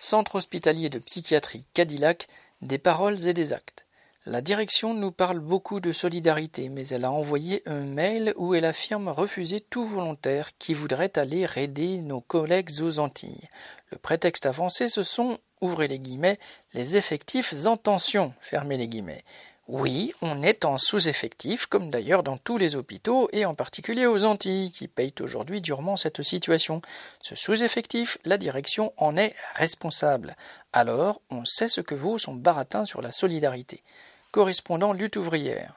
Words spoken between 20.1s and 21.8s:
on est en sous-effectif,